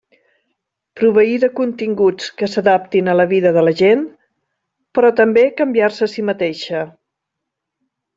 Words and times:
Proveir 0.99 1.33
de 1.41 1.49
continguts 1.59 2.31
que 2.39 2.49
s'adaptin 2.53 3.11
a 3.13 3.15
la 3.19 3.25
vida 3.33 3.51
de 3.57 3.63
la 3.67 3.73
gent, 3.83 4.01
però 4.99 5.11
també 5.23 5.43
canviar-se 5.61 6.07
a 6.09 6.13
si 6.15 6.25
mateixa. 6.31 6.83